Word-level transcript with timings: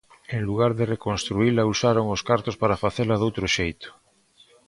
En 0.35 0.41
lugar 0.49 0.71
de 0.77 0.89
reconstruíla 0.93 1.69
usaron 1.73 2.05
os 2.15 2.21
cartos 2.29 2.55
para 2.61 2.79
facela 2.85 3.19
doutro 3.21 3.45
xeito. 3.55 3.89